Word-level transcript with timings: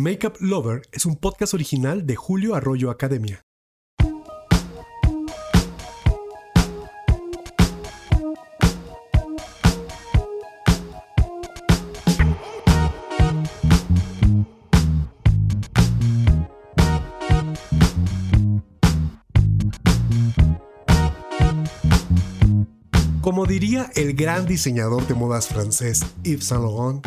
Makeup 0.00 0.36
Lover 0.40 0.80
es 0.92 1.04
un 1.04 1.16
podcast 1.16 1.52
original 1.52 2.06
de 2.06 2.16
Julio 2.16 2.54
Arroyo 2.54 2.90
Academia. 2.90 3.44
Como 23.20 23.44
diría 23.44 23.90
el 23.94 24.14
gran 24.14 24.46
diseñador 24.46 25.06
de 25.06 25.14
modas 25.14 25.48
francés 25.48 26.06
Yves 26.22 26.46
Saint 26.46 26.64
Laurent, 26.64 27.06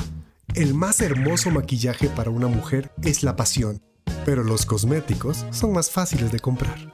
el 0.56 0.74
más 0.76 1.02
hermoso 1.02 1.50
maquillaje 1.50 2.10
para 2.10 2.30
una 2.30 2.48
mujer 2.48 2.92
es 3.02 3.24
la 3.24 3.36
pasión, 3.36 3.82
pero 4.26 4.44
los 4.44 4.66
cosméticos 4.66 5.46
son 5.52 5.74
más 5.74 5.90
fáciles 5.90 6.32
de 6.32 6.40
comprar. 6.40 6.94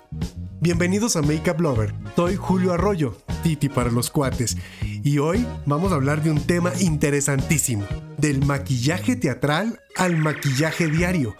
Bienvenidos 0.61 1.15
a 1.15 1.21
Makeup 1.21 1.59
Lover, 1.59 1.93
soy 2.15 2.35
Julio 2.35 2.73
Arroyo, 2.73 3.17
Titi 3.43 3.67
para 3.69 3.91
los 3.91 4.09
cuates, 4.09 4.57
y 4.81 5.17
hoy 5.19 5.45
vamos 5.65 5.91
a 5.91 5.95
hablar 5.95 6.23
de 6.23 6.31
un 6.31 6.41
tema 6.41 6.71
interesantísimo, 6.79 7.85
del 8.17 8.45
maquillaje 8.45 9.15
teatral 9.15 9.81
al 9.97 10.17
maquillaje 10.17 10.87
diario. 10.87 11.35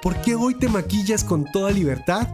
¿Por 0.00 0.20
qué 0.22 0.34
hoy 0.34 0.54
te 0.54 0.68
maquillas 0.68 1.24
con 1.24 1.44
toda 1.50 1.70
libertad? 1.70 2.28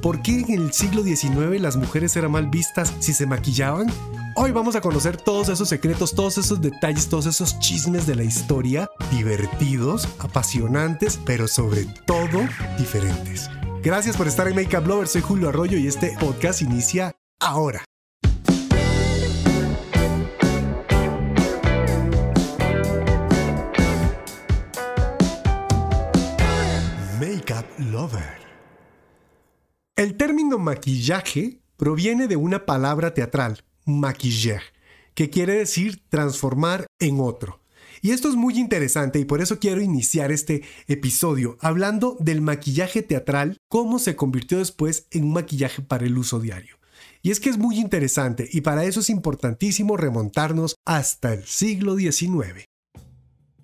¿Por 0.00 0.22
qué 0.22 0.40
en 0.40 0.50
el 0.52 0.72
siglo 0.72 1.02
XIX 1.02 1.60
las 1.60 1.76
mujeres 1.76 2.16
eran 2.16 2.32
mal 2.32 2.48
vistas 2.48 2.94
si 3.00 3.12
se 3.12 3.26
maquillaban? 3.26 3.88
Hoy 4.36 4.52
vamos 4.52 4.76
a 4.76 4.80
conocer 4.80 5.16
todos 5.16 5.48
esos 5.48 5.68
secretos, 5.68 6.14
todos 6.14 6.38
esos 6.38 6.60
detalles, 6.60 7.08
todos 7.08 7.26
esos 7.26 7.58
chismes 7.58 8.06
de 8.06 8.14
la 8.14 8.22
historia, 8.22 8.88
divertidos, 9.10 10.08
apasionantes, 10.20 11.18
pero 11.26 11.48
sobre 11.48 11.86
todo 12.06 12.40
diferentes. 12.78 13.50
Gracias 13.82 14.16
por 14.16 14.28
estar 14.28 14.46
en 14.46 14.54
Makeup 14.54 14.86
Lover, 14.86 15.08
soy 15.08 15.22
Julio 15.22 15.48
Arroyo 15.48 15.78
y 15.78 15.88
este 15.88 16.16
podcast 16.20 16.62
inicia 16.62 17.12
ahora. 17.40 17.84
Makeup 27.18 27.66
Lover. 27.78 28.40
El 29.96 30.16
término 30.16 30.58
maquillaje 30.58 31.60
proviene 31.76 32.28
de 32.28 32.36
una 32.36 32.64
palabra 32.64 33.12
teatral, 33.12 33.64
maquiller, 33.98 34.62
que 35.14 35.30
quiere 35.30 35.54
decir 35.54 36.02
transformar 36.08 36.86
en 37.00 37.18
otro. 37.20 37.60
Y 38.02 38.12
esto 38.12 38.28
es 38.28 38.34
muy 38.34 38.58
interesante 38.58 39.18
y 39.18 39.24
por 39.24 39.42
eso 39.42 39.58
quiero 39.58 39.82
iniciar 39.82 40.32
este 40.32 40.62
episodio 40.86 41.58
hablando 41.60 42.16
del 42.20 42.40
maquillaje 42.40 43.02
teatral, 43.02 43.58
cómo 43.68 43.98
se 43.98 44.16
convirtió 44.16 44.58
después 44.58 45.06
en 45.10 45.24
un 45.24 45.32
maquillaje 45.32 45.82
para 45.82 46.06
el 46.06 46.16
uso 46.16 46.40
diario. 46.40 46.76
Y 47.22 47.30
es 47.30 47.40
que 47.40 47.50
es 47.50 47.58
muy 47.58 47.78
interesante 47.78 48.48
y 48.50 48.62
para 48.62 48.84
eso 48.84 49.00
es 49.00 49.10
importantísimo 49.10 49.96
remontarnos 49.96 50.76
hasta 50.86 51.34
el 51.34 51.44
siglo 51.44 51.96
XIX. 51.96 52.64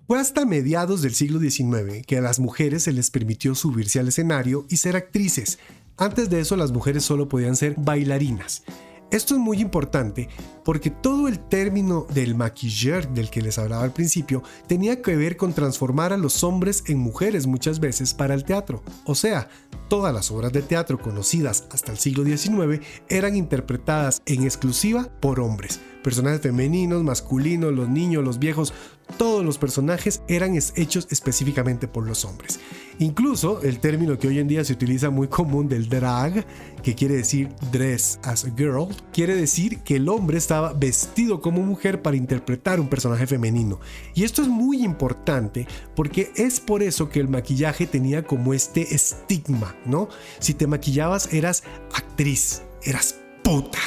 Fue 0.05 0.19
hasta 0.19 0.45
mediados 0.45 1.01
del 1.01 1.15
siglo 1.15 1.39
XIX 1.39 2.05
que 2.05 2.17
a 2.17 2.21
las 2.21 2.39
mujeres 2.39 2.83
se 2.83 2.93
les 2.93 3.09
permitió 3.09 3.55
subirse 3.55 3.99
al 3.99 4.07
escenario 4.07 4.65
y 4.69 4.77
ser 4.77 4.95
actrices. 4.95 5.57
Antes 5.97 6.29
de 6.29 6.39
eso 6.39 6.55
las 6.55 6.71
mujeres 6.71 7.03
solo 7.03 7.27
podían 7.27 7.55
ser 7.55 7.73
bailarinas. 7.75 8.63
Esto 9.09 9.35
es 9.35 9.39
muy 9.39 9.61
importante 9.61 10.27
porque 10.65 10.89
todo 10.89 11.29
el 11.29 11.39
término 11.39 12.05
del 12.13 12.35
maquilleur 12.35 13.07
del 13.07 13.29
que 13.29 13.41
les 13.41 13.57
hablaba 13.57 13.83
al 13.83 13.93
principio 13.93 14.43
tenía 14.67 15.01
que 15.01 15.15
ver 15.15 15.37
con 15.37 15.53
transformar 15.53 16.11
a 16.11 16.17
los 16.17 16.43
hombres 16.43 16.83
en 16.87 16.99
mujeres 16.99 17.47
muchas 17.47 17.79
veces 17.79 18.13
para 18.13 18.33
el 18.33 18.43
teatro. 18.43 18.83
O 19.05 19.15
sea, 19.15 19.47
todas 19.87 20.13
las 20.13 20.29
obras 20.29 20.51
de 20.51 20.61
teatro 20.61 20.99
conocidas 20.99 21.67
hasta 21.71 21.93
el 21.93 21.97
siglo 21.97 22.25
XIX 22.25 22.85
eran 23.07 23.37
interpretadas 23.37 24.21
en 24.25 24.43
exclusiva 24.43 25.07
por 25.21 25.39
hombres. 25.39 25.79
Personajes 26.03 26.41
femeninos, 26.41 27.03
masculinos, 27.03 27.73
los 27.73 27.89
niños, 27.89 28.23
los 28.23 28.39
viejos, 28.39 28.73
todos 29.17 29.43
los 29.43 29.57
personajes 29.57 30.21
eran 30.27 30.55
hechos 30.55 31.07
específicamente 31.09 31.87
por 31.87 32.05
los 32.05 32.25
hombres. 32.25 32.59
Incluso 32.99 33.61
el 33.61 33.79
término 33.79 34.17
que 34.17 34.27
hoy 34.27 34.39
en 34.39 34.47
día 34.47 34.63
se 34.63 34.73
utiliza 34.73 35.09
muy 35.09 35.27
común 35.27 35.67
del 35.67 35.87
drag, 35.87 36.45
que 36.81 36.95
quiere 36.95 37.15
decir 37.15 37.49
dress 37.71 38.19
as 38.23 38.45
a 38.45 38.51
girl, 38.55 38.87
quiere 39.13 39.35
decir 39.35 39.79
que 39.79 39.97
el 39.97 40.09
hombre 40.09 40.37
estaba 40.37 40.73
vestido 40.73 41.41
como 41.41 41.61
mujer 41.61 42.01
para 42.01 42.17
interpretar 42.17 42.79
un 42.79 42.87
personaje 42.87 43.27
femenino. 43.27 43.79
Y 44.15 44.23
esto 44.23 44.41
es 44.41 44.47
muy 44.47 44.83
importante 44.83 45.67
porque 45.95 46.31
es 46.35 46.59
por 46.59 46.81
eso 46.81 47.09
que 47.09 47.19
el 47.19 47.27
maquillaje 47.27 47.85
tenía 47.85 48.23
como 48.23 48.53
este 48.53 48.95
estigma, 48.95 49.75
¿no? 49.85 50.09
Si 50.39 50.53
te 50.53 50.67
maquillabas 50.67 51.33
eras 51.33 51.63
actriz, 51.93 52.63
eras 52.83 53.15
puta, 53.43 53.79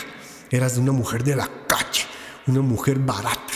eras 0.50 0.76
una 0.76 0.92
mujer 0.92 1.22
de 1.24 1.36
la 1.36 1.48
calle, 1.66 2.04
una 2.46 2.60
mujer 2.60 2.98
barata 2.98 3.49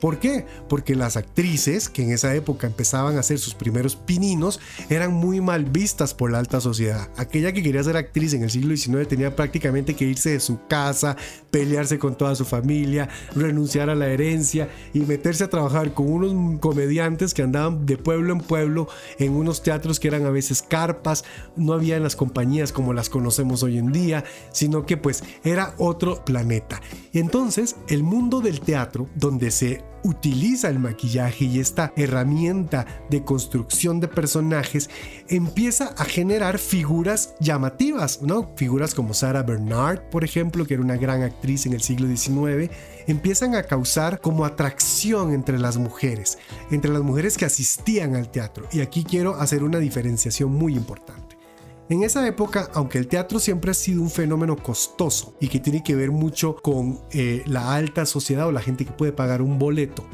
¿Por 0.00 0.18
qué? 0.18 0.44
Porque 0.68 0.94
las 0.94 1.16
actrices 1.16 1.88
que 1.88 2.02
en 2.02 2.12
esa 2.12 2.34
época 2.34 2.66
empezaban 2.66 3.16
a 3.16 3.20
hacer 3.20 3.38
sus 3.38 3.54
primeros 3.54 3.96
pininos 3.96 4.60
eran 4.90 5.12
muy 5.12 5.40
mal 5.40 5.64
vistas 5.64 6.12
por 6.12 6.30
la 6.30 6.38
alta 6.38 6.60
sociedad. 6.60 7.08
Aquella 7.16 7.52
que 7.52 7.62
quería 7.62 7.82
ser 7.82 7.96
actriz 7.96 8.34
en 8.34 8.42
el 8.42 8.50
siglo 8.50 8.76
XIX 8.76 9.08
tenía 9.08 9.34
prácticamente 9.34 9.94
que 9.94 10.04
irse 10.04 10.30
de 10.30 10.40
su 10.40 10.66
casa, 10.66 11.16
pelearse 11.50 11.98
con 11.98 12.16
toda 12.16 12.34
su 12.34 12.44
familia, 12.44 13.08
renunciar 13.34 13.88
a 13.88 13.94
la 13.94 14.08
herencia 14.08 14.68
y 14.92 15.00
meterse 15.00 15.44
a 15.44 15.50
trabajar 15.50 15.94
con 15.94 16.10
unos 16.10 16.60
comediantes 16.60 17.32
que 17.32 17.42
andaban 17.42 17.86
de 17.86 17.96
pueblo 17.96 18.32
en 18.32 18.40
pueblo 18.40 18.88
en 19.18 19.32
unos 19.32 19.62
teatros 19.62 19.98
que 19.98 20.08
eran 20.08 20.26
a 20.26 20.30
veces 20.30 20.62
carpas, 20.62 21.24
no 21.56 21.72
había 21.72 21.96
en 21.96 22.02
las 22.02 22.16
compañías 22.16 22.72
como 22.72 22.92
las 22.92 23.08
conocemos 23.08 23.62
hoy 23.62 23.78
en 23.78 23.92
día, 23.92 24.24
sino 24.52 24.84
que 24.84 24.96
pues 24.96 25.22
era 25.44 25.74
otro 25.78 26.24
planeta. 26.24 26.80
Y 27.12 27.18
entonces 27.18 27.76
el 27.88 28.02
mundo 28.02 28.40
del 28.40 28.60
teatro, 28.60 29.08
donde 29.14 29.50
se 29.50 29.84
utiliza 30.06 30.68
el 30.68 30.78
maquillaje 30.78 31.46
y 31.46 31.58
esta 31.58 31.92
herramienta 31.96 32.86
de 33.10 33.24
construcción 33.24 33.98
de 34.00 34.08
personajes 34.08 34.88
empieza 35.28 35.94
a 35.98 36.04
generar 36.04 36.58
figuras 36.58 37.34
llamativas, 37.40 38.22
¿no? 38.22 38.52
Figuras 38.56 38.94
como 38.94 39.14
Sarah 39.14 39.42
Bernard, 39.42 40.08
por 40.10 40.22
ejemplo, 40.22 40.64
que 40.64 40.74
era 40.74 40.82
una 40.82 40.96
gran 40.96 41.22
actriz 41.22 41.66
en 41.66 41.72
el 41.72 41.82
siglo 41.82 42.06
XIX, 42.06 42.70
empiezan 43.06 43.54
a 43.56 43.64
causar 43.64 44.20
como 44.20 44.44
atracción 44.44 45.32
entre 45.32 45.58
las 45.58 45.76
mujeres, 45.76 46.38
entre 46.70 46.92
las 46.92 47.02
mujeres 47.02 47.36
que 47.36 47.44
asistían 47.44 48.14
al 48.14 48.30
teatro. 48.30 48.68
Y 48.72 48.80
aquí 48.80 49.04
quiero 49.04 49.36
hacer 49.36 49.64
una 49.64 49.78
diferenciación 49.78 50.52
muy 50.52 50.74
importante. 50.74 51.35
En 51.88 52.02
esa 52.02 52.26
época, 52.26 52.68
aunque 52.74 52.98
el 52.98 53.06
teatro 53.06 53.38
siempre 53.38 53.70
ha 53.70 53.74
sido 53.74 54.02
un 54.02 54.10
fenómeno 54.10 54.56
costoso 54.56 55.36
y 55.40 55.46
que 55.46 55.60
tiene 55.60 55.84
que 55.84 55.94
ver 55.94 56.10
mucho 56.10 56.56
con 56.56 57.00
eh, 57.12 57.44
la 57.46 57.74
alta 57.74 58.06
sociedad 58.06 58.48
o 58.48 58.52
la 58.52 58.60
gente 58.60 58.84
que 58.84 58.90
puede 58.90 59.12
pagar 59.12 59.40
un 59.40 59.60
boleto, 59.60 60.04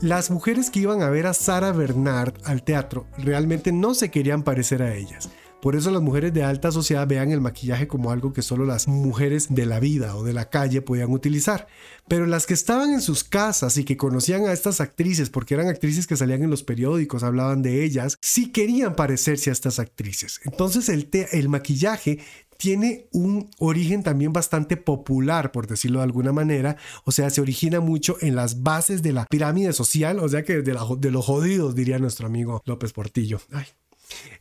las 0.00 0.30
mujeres 0.30 0.70
que 0.70 0.80
iban 0.80 1.02
a 1.02 1.10
ver 1.10 1.26
a 1.26 1.34
Sara 1.34 1.72
Bernard 1.72 2.34
al 2.44 2.62
teatro 2.62 3.06
realmente 3.18 3.70
no 3.70 3.94
se 3.94 4.10
querían 4.10 4.44
parecer 4.44 4.82
a 4.82 4.94
ellas. 4.94 5.28
Por 5.64 5.76
eso 5.76 5.90
las 5.90 6.02
mujeres 6.02 6.34
de 6.34 6.44
alta 6.44 6.70
sociedad 6.70 7.08
vean 7.08 7.30
el 7.30 7.40
maquillaje 7.40 7.88
como 7.88 8.10
algo 8.10 8.34
que 8.34 8.42
solo 8.42 8.66
las 8.66 8.86
mujeres 8.86 9.46
de 9.48 9.64
la 9.64 9.80
vida 9.80 10.14
o 10.14 10.22
de 10.22 10.34
la 10.34 10.50
calle 10.50 10.82
podían 10.82 11.10
utilizar. 11.10 11.68
Pero 12.06 12.26
las 12.26 12.44
que 12.44 12.52
estaban 12.52 12.92
en 12.92 13.00
sus 13.00 13.24
casas 13.24 13.78
y 13.78 13.84
que 13.84 13.96
conocían 13.96 14.44
a 14.44 14.52
estas 14.52 14.82
actrices, 14.82 15.30
porque 15.30 15.54
eran 15.54 15.68
actrices 15.68 16.06
que 16.06 16.18
salían 16.18 16.42
en 16.42 16.50
los 16.50 16.64
periódicos, 16.64 17.22
hablaban 17.22 17.62
de 17.62 17.82
ellas, 17.82 18.18
sí 18.20 18.52
querían 18.52 18.94
parecerse 18.94 19.48
a 19.48 19.54
estas 19.54 19.78
actrices. 19.78 20.38
Entonces 20.44 20.90
el, 20.90 21.08
el 21.32 21.48
maquillaje 21.48 22.18
tiene 22.58 23.08
un 23.12 23.48
origen 23.58 24.02
también 24.02 24.34
bastante 24.34 24.76
popular, 24.76 25.50
por 25.50 25.66
decirlo 25.66 26.00
de 26.00 26.04
alguna 26.04 26.32
manera. 26.32 26.76
O 27.04 27.10
sea, 27.10 27.30
se 27.30 27.40
origina 27.40 27.80
mucho 27.80 28.18
en 28.20 28.36
las 28.36 28.62
bases 28.62 29.02
de 29.02 29.14
la 29.14 29.24
pirámide 29.24 29.72
social, 29.72 30.18
o 30.18 30.28
sea 30.28 30.44
que 30.44 30.60
de, 30.60 30.76
de 30.98 31.10
los 31.10 31.24
jodidos, 31.24 31.74
diría 31.74 31.98
nuestro 31.98 32.26
amigo 32.26 32.62
López 32.66 32.92
Portillo. 32.92 33.40
Ay, 33.50 33.64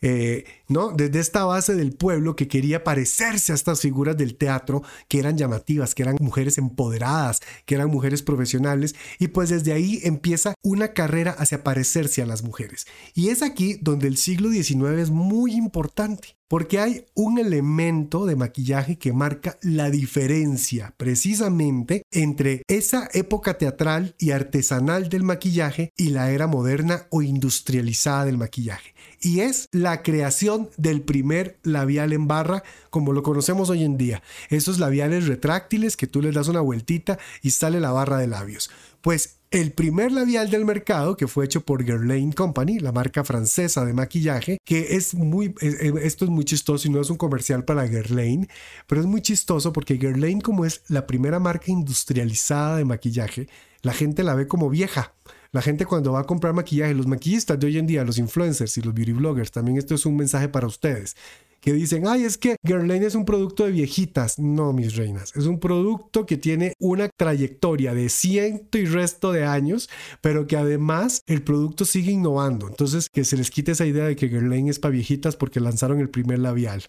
eh, 0.01 0.45
¿no? 0.67 0.91
Desde 0.91 1.19
esta 1.19 1.45
base 1.45 1.75
del 1.75 1.93
pueblo 1.93 2.35
que 2.35 2.47
quería 2.47 2.83
parecerse 2.83 3.51
a 3.51 3.55
estas 3.55 3.81
figuras 3.81 4.17
del 4.17 4.35
teatro 4.35 4.83
que 5.07 5.19
eran 5.19 5.37
llamativas, 5.37 5.95
que 5.95 6.03
eran 6.03 6.17
mujeres 6.19 6.57
empoderadas, 6.57 7.41
que 7.65 7.75
eran 7.75 7.89
mujeres 7.89 8.21
profesionales, 8.21 8.95
y 9.19 9.29
pues 9.29 9.49
desde 9.49 9.73
ahí 9.73 9.99
empieza 10.03 10.55
una 10.63 10.93
carrera 10.93 11.31
hacia 11.31 11.63
parecerse 11.63 12.21
a 12.21 12.25
las 12.25 12.43
mujeres. 12.43 12.85
Y 13.13 13.29
es 13.29 13.41
aquí 13.41 13.77
donde 13.81 14.07
el 14.07 14.17
siglo 14.17 14.49
XIX 14.49 14.99
es 14.99 15.09
muy 15.09 15.53
importante, 15.53 16.35
porque 16.53 16.79
hay 16.79 17.07
un 17.15 17.39
elemento 17.39 18.27
de 18.27 18.35
maquillaje 18.35 18.99
que 18.99 19.11
marca 19.11 19.57
la 19.63 19.89
diferencia 19.89 20.93
precisamente 20.97 22.03
entre 22.11 22.61
esa 22.67 23.09
época 23.13 23.57
teatral 23.57 24.13
y 24.19 24.29
artesanal 24.29 25.09
del 25.09 25.23
maquillaje 25.23 25.89
y 25.97 26.09
la 26.09 26.29
era 26.29 26.45
moderna 26.45 27.07
o 27.09 27.23
industrializada 27.23 28.25
del 28.25 28.37
maquillaje 28.37 28.93
y 29.19 29.39
es 29.39 29.67
la 29.71 30.03
creación 30.03 30.69
del 30.77 31.01
primer 31.01 31.57
labial 31.63 32.13
en 32.13 32.27
barra 32.27 32.63
como 32.89 33.13
lo 33.13 33.23
conocemos 33.23 33.69
hoy 33.69 33.83
en 33.83 33.97
día. 33.97 34.21
Esos 34.49 34.77
labiales 34.77 35.25
retráctiles 35.25 35.97
que 35.97 36.07
tú 36.07 36.21
les 36.21 36.35
das 36.35 36.49
una 36.49 36.61
vueltita 36.61 37.17
y 37.41 37.51
sale 37.51 37.79
la 37.79 37.91
barra 37.91 38.17
de 38.17 38.27
labios. 38.27 38.69
Pues 39.03 39.41
el 39.51 39.73
primer 39.73 40.13
labial 40.13 40.49
del 40.49 40.63
mercado, 40.63 41.17
que 41.17 41.27
fue 41.27 41.43
hecho 41.43 41.65
por 41.65 41.83
Guerlain 41.83 42.31
Company, 42.31 42.79
la 42.79 42.93
marca 42.93 43.25
francesa 43.25 43.83
de 43.83 43.91
maquillaje, 43.91 44.59
que 44.63 44.95
es 44.95 45.13
muy, 45.13 45.53
esto 45.59 46.23
es 46.23 46.31
muy 46.31 46.45
chistoso 46.45 46.87
y 46.87 46.91
no 46.91 47.01
es 47.01 47.09
un 47.09 47.17
comercial 47.17 47.65
para 47.65 47.83
Guerlain, 47.83 48.47
pero 48.87 49.01
es 49.01 49.05
muy 49.05 49.21
chistoso 49.21 49.73
porque 49.73 49.95
Guerlain 49.95 50.39
como 50.39 50.63
es 50.63 50.83
la 50.87 51.05
primera 51.05 51.39
marca 51.39 51.65
industrializada 51.67 52.77
de 52.77 52.85
maquillaje, 52.85 53.49
la 53.81 53.91
gente 53.91 54.23
la 54.23 54.35
ve 54.35 54.47
como 54.47 54.69
vieja. 54.69 55.13
La 55.51 55.61
gente 55.61 55.85
cuando 55.85 56.13
va 56.13 56.21
a 56.21 56.23
comprar 56.23 56.53
maquillaje, 56.53 56.93
los 56.93 57.05
maquillistas 57.05 57.59
de 57.59 57.67
hoy 57.67 57.77
en 57.77 57.85
día, 57.85 58.05
los 58.05 58.17
influencers 58.17 58.77
y 58.77 58.81
los 58.81 58.93
beauty 58.93 59.11
bloggers, 59.11 59.51
también 59.51 59.77
esto 59.77 59.95
es 59.95 60.05
un 60.05 60.15
mensaje 60.15 60.47
para 60.47 60.65
ustedes 60.65 61.17
que 61.63 61.71
dicen, 61.71 62.05
ay, 62.07 62.25
es 62.25 62.37
que 62.37 62.57
Guerlain 62.61 63.03
es 63.03 63.15
un 63.15 63.23
producto 63.23 63.63
de 63.63 63.71
viejitas. 63.71 64.37
No, 64.37 64.73
mis 64.73 64.97
reinas, 64.97 65.31
es 65.33 65.45
un 65.45 65.61
producto 65.61 66.25
que 66.25 66.35
tiene 66.35 66.73
una 66.77 67.07
trayectoria 67.07 67.93
de 67.93 68.09
ciento 68.09 68.77
y 68.77 68.85
resto 68.85 69.31
de 69.31 69.45
años, 69.45 69.89
pero 70.19 70.45
que 70.45 70.57
además 70.57 71.23
el 71.25 71.41
producto 71.41 71.85
sigue 71.85 72.11
innovando. 72.11 72.67
Entonces, 72.67 73.07
que 73.09 73.23
se 73.23 73.37
les 73.37 73.49
quite 73.49 73.71
esa 73.71 73.85
idea 73.85 74.03
de 74.03 74.17
que 74.17 74.27
Guerlain 74.27 74.67
es 74.67 74.79
para 74.79 74.91
viejitas 74.91 75.37
porque 75.37 75.61
lanzaron 75.61 76.01
el 76.01 76.09
primer 76.09 76.39
labial. 76.39 76.83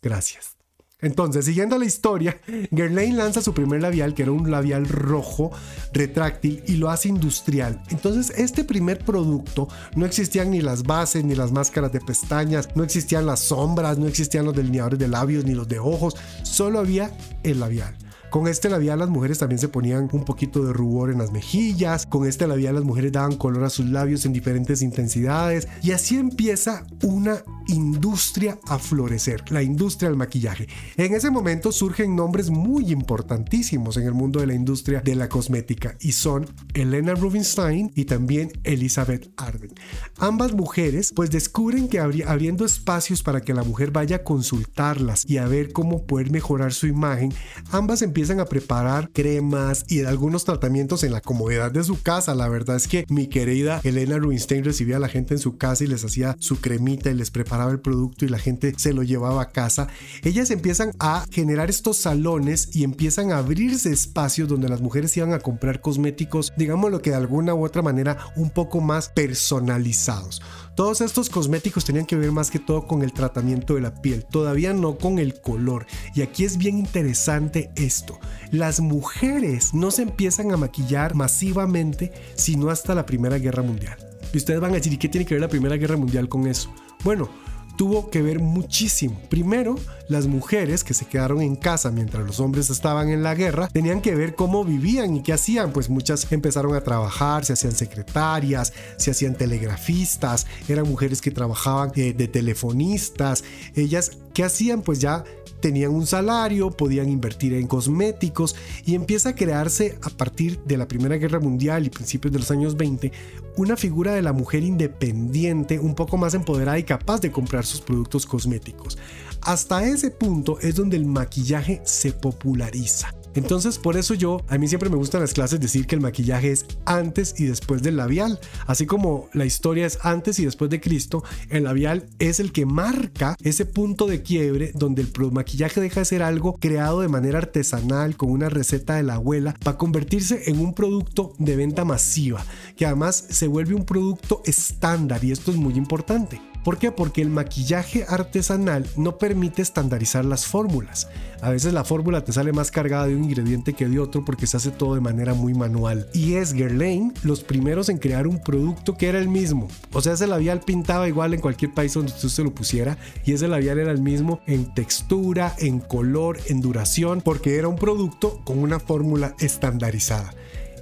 Gracias. 0.00 0.56
Entonces, 1.00 1.44
siguiendo 1.44 1.76
la 1.78 1.84
historia, 1.84 2.40
Guerlain 2.70 3.16
lanza 3.16 3.42
su 3.42 3.52
primer 3.52 3.82
labial, 3.82 4.14
que 4.14 4.22
era 4.22 4.32
un 4.32 4.50
labial 4.50 4.86
rojo 4.86 5.50
retráctil, 5.92 6.62
y 6.66 6.76
lo 6.76 6.88
hace 6.88 7.08
industrial. 7.08 7.82
Entonces, 7.90 8.32
este 8.38 8.64
primer 8.64 9.04
producto 9.04 9.68
no 9.96 10.06
existían 10.06 10.50
ni 10.50 10.60
las 10.60 10.84
bases, 10.84 11.24
ni 11.24 11.34
las 11.34 11.52
máscaras 11.52 11.92
de 11.92 12.00
pestañas, 12.00 12.68
no 12.74 12.84
existían 12.84 13.26
las 13.26 13.40
sombras, 13.40 13.98
no 13.98 14.06
existían 14.06 14.46
los 14.46 14.54
delineadores 14.54 14.98
de 14.98 15.08
labios, 15.08 15.44
ni 15.44 15.54
los 15.54 15.68
de 15.68 15.78
ojos, 15.78 16.16
solo 16.42 16.78
había 16.78 17.10
el 17.42 17.60
labial. 17.60 17.96
Con 18.34 18.48
este 18.48 18.68
labial 18.68 18.98
las 18.98 19.10
mujeres 19.10 19.38
también 19.38 19.60
se 19.60 19.68
ponían 19.68 20.08
un 20.10 20.24
poquito 20.24 20.64
de 20.64 20.72
rubor 20.72 21.12
en 21.12 21.18
las 21.18 21.30
mejillas, 21.30 22.04
con 22.04 22.26
este 22.26 22.48
labial 22.48 22.74
las 22.74 22.82
mujeres 22.82 23.12
daban 23.12 23.36
color 23.36 23.62
a 23.62 23.70
sus 23.70 23.86
labios 23.86 24.26
en 24.26 24.32
diferentes 24.32 24.82
intensidades 24.82 25.68
y 25.84 25.92
así 25.92 26.16
empieza 26.16 26.84
una 27.04 27.44
industria 27.68 28.58
a 28.66 28.78
florecer, 28.78 29.44
la 29.50 29.62
industria 29.62 30.08
del 30.08 30.18
maquillaje. 30.18 30.68
En 30.96 31.14
ese 31.14 31.30
momento 31.30 31.72
surgen 31.72 32.14
nombres 32.16 32.50
muy 32.50 32.92
importantísimos 32.92 33.96
en 33.96 34.04
el 34.04 34.14
mundo 34.14 34.40
de 34.40 34.46
la 34.46 34.54
industria 34.54 35.00
de 35.00 35.14
la 35.14 35.28
cosmética 35.28 35.96
y 36.00 36.12
son 36.12 36.46
Elena 36.74 37.14
Rubinstein 37.14 37.92
y 37.94 38.04
también 38.04 38.52
Elizabeth 38.64 39.32
Arden. 39.36 39.72
Ambas 40.18 40.52
mujeres 40.52 41.12
pues 41.14 41.30
descubren 41.30 41.88
que 41.88 42.00
abriendo 42.00 42.64
espacios 42.64 43.22
para 43.22 43.40
que 43.40 43.54
la 43.54 43.62
mujer 43.62 43.90
vaya 43.90 44.16
a 44.16 44.22
consultarlas 44.24 45.24
y 45.26 45.38
a 45.38 45.46
ver 45.46 45.72
cómo 45.72 46.06
poder 46.06 46.30
mejorar 46.30 46.72
su 46.72 46.86
imagen, 46.86 47.32
ambas 47.70 48.02
empiezan 48.02 48.40
a 48.40 48.46
preparar 48.46 49.10
cremas 49.12 49.84
y 49.88 50.04
algunos 50.04 50.44
tratamientos 50.44 51.04
en 51.04 51.12
la 51.12 51.20
comodidad 51.20 51.70
de 51.70 51.84
su 51.84 52.02
casa. 52.02 52.34
La 52.34 52.48
verdad 52.48 52.76
es 52.76 52.88
que 52.88 53.04
mi 53.08 53.28
querida 53.28 53.80
Elena 53.84 54.18
Rubinstein 54.18 54.64
recibía 54.64 54.96
a 54.96 55.00
la 55.00 55.08
gente 55.08 55.34
en 55.34 55.40
su 55.40 55.56
casa 55.56 55.84
y 55.84 55.86
les 55.86 56.04
hacía 56.04 56.36
su 56.38 56.60
cremita 56.60 57.10
y 57.10 57.14
les 57.14 57.30
preparaba 57.30 57.53
el 57.62 57.80
producto 57.80 58.24
y 58.24 58.28
la 58.28 58.38
gente 58.38 58.72
se 58.76 58.92
lo 58.92 59.02
llevaba 59.02 59.42
a 59.42 59.50
casa. 59.50 59.88
Ellas 60.22 60.50
empiezan 60.50 60.92
a 60.98 61.24
generar 61.30 61.70
estos 61.70 61.96
salones 61.96 62.68
y 62.74 62.84
empiezan 62.84 63.32
a 63.32 63.38
abrirse 63.38 63.92
espacios 63.92 64.48
donde 64.48 64.68
las 64.68 64.80
mujeres 64.80 65.16
iban 65.16 65.32
a 65.32 65.40
comprar 65.40 65.80
cosméticos, 65.80 66.52
digámoslo 66.56 67.00
que 67.00 67.10
de 67.10 67.16
alguna 67.16 67.54
u 67.54 67.64
otra 67.64 67.82
manera 67.82 68.18
un 68.36 68.50
poco 68.50 68.80
más 68.80 69.08
personalizados. 69.08 70.42
Todos 70.76 71.00
estos 71.00 71.30
cosméticos 71.30 71.84
tenían 71.84 72.04
que 72.04 72.16
ver 72.16 72.32
más 72.32 72.50
que 72.50 72.58
todo 72.58 72.86
con 72.88 73.02
el 73.02 73.12
tratamiento 73.12 73.74
de 73.74 73.80
la 73.80 73.94
piel, 74.02 74.24
todavía 74.24 74.72
no 74.72 74.98
con 74.98 75.20
el 75.20 75.40
color. 75.40 75.86
Y 76.16 76.22
aquí 76.22 76.44
es 76.44 76.58
bien 76.58 76.78
interesante 76.78 77.70
esto. 77.76 78.18
Las 78.50 78.80
mujeres 78.80 79.72
no 79.72 79.92
se 79.92 80.02
empiezan 80.02 80.50
a 80.50 80.56
maquillar 80.56 81.14
masivamente 81.14 82.12
sino 82.34 82.70
hasta 82.70 82.94
la 82.94 83.06
Primera 83.06 83.38
Guerra 83.38 83.62
Mundial. 83.62 83.96
Y 84.32 84.38
ustedes 84.38 84.60
van 84.60 84.72
a 84.72 84.74
decir, 84.74 84.92
¿y 84.92 84.96
qué 84.96 85.08
tiene 85.08 85.24
que 85.24 85.34
ver 85.34 85.42
la 85.42 85.48
Primera 85.48 85.76
Guerra 85.76 85.96
Mundial 85.96 86.28
con 86.28 86.46
eso? 86.48 86.72
Bueno, 87.04 87.28
tuvo 87.76 88.10
que 88.10 88.22
ver 88.22 88.40
muchísimo. 88.40 89.20
Primero, 89.28 89.76
las 90.08 90.26
mujeres 90.26 90.84
que 90.84 90.94
se 90.94 91.06
quedaron 91.06 91.40
en 91.40 91.56
casa 91.56 91.90
mientras 91.90 92.26
los 92.26 92.40
hombres 92.40 92.70
estaban 92.70 93.08
en 93.08 93.22
la 93.22 93.34
guerra 93.34 93.68
tenían 93.68 94.00
que 94.00 94.14
ver 94.14 94.34
cómo 94.34 94.64
vivían 94.64 95.16
y 95.16 95.22
qué 95.22 95.32
hacían. 95.32 95.72
Pues 95.72 95.88
muchas 95.88 96.30
empezaron 96.32 96.74
a 96.74 96.82
trabajar, 96.82 97.44
se 97.44 97.54
hacían 97.54 97.72
secretarias, 97.72 98.72
se 98.96 99.10
hacían 99.10 99.34
telegrafistas, 99.34 100.46
eran 100.68 100.88
mujeres 100.88 101.20
que 101.20 101.30
trabajaban 101.30 101.92
eh, 101.96 102.12
de 102.12 102.28
telefonistas. 102.28 103.44
Ellas, 103.74 104.12
¿qué 104.32 104.44
hacían? 104.44 104.82
Pues 104.82 104.98
ya 105.00 105.24
tenían 105.64 105.94
un 105.94 106.06
salario, 106.06 106.70
podían 106.70 107.08
invertir 107.08 107.54
en 107.54 107.66
cosméticos 107.66 108.54
y 108.84 108.94
empieza 108.94 109.30
a 109.30 109.34
crearse 109.34 109.98
a 110.02 110.10
partir 110.10 110.60
de 110.66 110.76
la 110.76 110.86
Primera 110.86 111.16
Guerra 111.16 111.40
Mundial 111.40 111.86
y 111.86 111.88
principios 111.88 112.34
de 112.34 112.40
los 112.40 112.50
años 112.50 112.76
20 112.76 113.10
una 113.56 113.74
figura 113.74 114.12
de 114.12 114.20
la 114.20 114.34
mujer 114.34 114.62
independiente, 114.62 115.78
un 115.78 115.94
poco 115.94 116.18
más 116.18 116.34
empoderada 116.34 116.78
y 116.78 116.82
capaz 116.82 117.22
de 117.22 117.32
comprar 117.32 117.64
sus 117.64 117.80
productos 117.80 118.26
cosméticos. 118.26 118.98
Hasta 119.40 119.86
ese 119.88 120.10
punto 120.10 120.58
es 120.60 120.74
donde 120.74 120.98
el 120.98 121.06
maquillaje 121.06 121.80
se 121.86 122.12
populariza. 122.12 123.14
Entonces, 123.34 123.78
por 123.78 123.96
eso 123.96 124.14
yo, 124.14 124.40
a 124.48 124.58
mí 124.58 124.68
siempre 124.68 124.90
me 124.90 124.96
gustan 124.96 125.20
las 125.20 125.34
clases 125.34 125.60
decir 125.60 125.86
que 125.86 125.94
el 125.94 126.00
maquillaje 126.00 126.52
es 126.52 126.66
antes 126.84 127.34
y 127.38 127.46
después 127.46 127.82
del 127.82 127.96
labial. 127.96 128.38
Así 128.66 128.86
como 128.86 129.28
la 129.32 129.44
historia 129.44 129.86
es 129.86 129.98
antes 130.02 130.38
y 130.38 130.44
después 130.44 130.70
de 130.70 130.80
Cristo, 130.80 131.24
el 131.50 131.64
labial 131.64 132.06
es 132.18 132.40
el 132.40 132.52
que 132.52 132.66
marca 132.66 133.36
ese 133.42 133.66
punto 133.66 134.06
de 134.06 134.22
quiebre 134.22 134.72
donde 134.74 135.02
el 135.02 135.10
maquillaje 135.32 135.80
deja 135.80 136.00
de 136.00 136.06
ser 136.06 136.22
algo 136.22 136.54
creado 136.58 137.00
de 137.00 137.08
manera 137.08 137.38
artesanal 137.38 138.16
con 138.16 138.30
una 138.30 138.48
receta 138.48 138.96
de 138.96 139.02
la 139.02 139.14
abuela 139.14 139.54
para 139.62 139.78
convertirse 139.78 140.50
en 140.50 140.60
un 140.60 140.74
producto 140.74 141.34
de 141.38 141.56
venta 141.56 141.84
masiva, 141.84 142.44
que 142.76 142.86
además 142.86 143.26
se 143.30 143.48
vuelve 143.48 143.74
un 143.74 143.84
producto 143.84 144.42
estándar 144.44 145.24
y 145.24 145.32
esto 145.32 145.50
es 145.50 145.56
muy 145.56 145.74
importante. 145.74 146.40
¿Por 146.64 146.78
qué? 146.78 146.90
Porque 146.90 147.20
el 147.20 147.28
maquillaje 147.28 148.06
artesanal 148.08 148.86
no 148.96 149.18
permite 149.18 149.60
estandarizar 149.60 150.24
las 150.24 150.46
fórmulas. 150.46 151.08
A 151.42 151.50
veces 151.50 151.74
la 151.74 151.84
fórmula 151.84 152.24
te 152.24 152.32
sale 152.32 152.54
más 152.54 152.70
cargada 152.70 153.06
de 153.06 153.14
un 153.14 153.24
ingrediente 153.24 153.74
que 153.74 153.86
de 153.86 153.98
otro 153.98 154.24
porque 154.24 154.46
se 154.46 154.56
hace 154.56 154.70
todo 154.70 154.94
de 154.94 155.02
manera 155.02 155.34
muy 155.34 155.52
manual. 155.52 156.08
Y 156.14 156.36
es 156.36 156.54
Guerlain 156.54 157.12
los 157.22 157.44
primeros 157.44 157.90
en 157.90 157.98
crear 157.98 158.26
un 158.26 158.42
producto 158.42 158.96
que 158.96 159.08
era 159.08 159.18
el 159.18 159.28
mismo. 159.28 159.68
O 159.92 160.00
sea, 160.00 160.14
ese 160.14 160.26
labial 160.26 160.60
pintaba 160.60 161.06
igual 161.06 161.34
en 161.34 161.40
cualquier 161.42 161.74
país 161.74 161.92
donde 161.92 162.12
tú 162.12 162.30
se 162.30 162.42
lo 162.42 162.54
pusiera 162.54 162.96
y 163.26 163.34
ese 163.34 163.46
labial 163.46 163.78
era 163.78 163.92
el 163.92 164.00
mismo 164.00 164.40
en 164.46 164.72
textura, 164.72 165.54
en 165.58 165.80
color, 165.80 166.38
en 166.46 166.62
duración, 166.62 167.20
porque 167.20 167.56
era 167.56 167.68
un 167.68 167.76
producto 167.76 168.40
con 168.44 168.58
una 168.58 168.80
fórmula 168.80 169.34
estandarizada. 169.38 170.32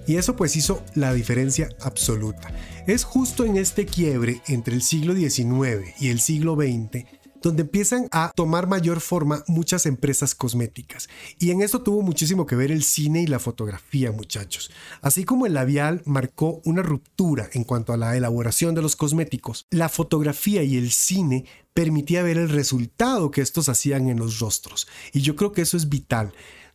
Y 0.06 0.16
eso 0.16 0.36
pues 0.36 0.56
hizo 0.56 0.82
la 0.94 1.12
diferencia 1.14 1.68
absoluta. 1.80 2.52
Es 2.86 3.04
justo 3.04 3.44
en 3.44 3.56
este 3.56 3.86
quiebre 3.86 4.42
entre 4.48 4.74
el 4.74 4.82
siglo 4.82 5.14
XIX 5.14 5.94
y 6.00 6.08
el 6.08 6.20
siglo 6.20 6.56
XX 6.56 7.04
donde 7.42 7.62
empiezan 7.62 8.08
a 8.12 8.32
tomar 8.34 8.66
mayor 8.66 9.00
forma 9.00 9.44
muchas 9.48 9.86
empresas 9.86 10.34
cosméticas. 10.34 11.08
Y 11.38 11.50
en 11.50 11.62
eso 11.62 11.82
tuvo 11.82 12.00
muchísimo 12.02 12.46
que 12.46 12.56
ver 12.56 12.70
el 12.70 12.82
cine 12.82 13.22
y 13.22 13.26
la 13.26 13.38
fotografía, 13.38 14.12
muchachos. 14.12 14.70
Así 15.00 15.24
como 15.24 15.46
el 15.46 15.54
labial 15.54 16.02
marcó 16.04 16.62
una 16.64 16.82
ruptura 16.82 17.50
en 17.52 17.64
cuanto 17.64 17.92
a 17.92 17.96
la 17.96 18.16
elaboración 18.16 18.74
de 18.74 18.82
los 18.82 18.96
cosméticos, 18.96 19.66
la 19.70 19.88
fotografía 19.88 20.62
y 20.62 20.76
el 20.76 20.92
cine 20.92 21.44
permitía 21.74 22.22
ver 22.22 22.38
el 22.38 22.48
resultado 22.48 23.30
que 23.30 23.40
estos 23.40 23.68
hacían 23.68 24.08
en 24.08 24.18
los 24.18 24.38
rostros. 24.38 24.86
Y 25.12 25.20
yo 25.20 25.36
creo 25.36 25.52
que 25.52 25.62
eso 25.62 25.76
es 25.76 25.88
vital. 25.88 26.32